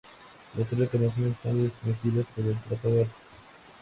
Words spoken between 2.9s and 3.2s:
Antártico.